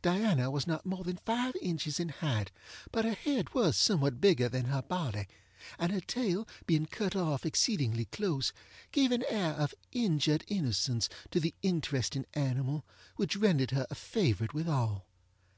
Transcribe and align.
Diana 0.00 0.50
was 0.50 0.66
not 0.66 0.86
more 0.86 1.04
than 1.04 1.18
five 1.26 1.54
inches 1.60 2.00
in 2.00 2.08
height, 2.08 2.50
but 2.92 3.04
her 3.04 3.12
head 3.12 3.52
was 3.52 3.76
somewhat 3.76 4.22
bigger 4.22 4.48
than 4.48 4.64
her 4.64 4.80
body, 4.80 5.26
and 5.78 5.92
her 5.92 6.00
tail 6.00 6.48
being 6.64 6.86
cut 6.86 7.14
off 7.14 7.44
exceedingly 7.44 8.06
close, 8.06 8.54
gave 8.90 9.12
an 9.12 9.22
air 9.28 9.50
of 9.52 9.74
injured 9.92 10.44
innocence 10.48 11.10
to 11.30 11.40
the 11.40 11.52
interesting 11.60 12.24
animal 12.32 12.86
which 13.16 13.36
rendered 13.36 13.72
her 13.72 13.86
a 13.90 13.94
favorite 13.94 14.54
with 14.54 14.66
all. 14.66 15.04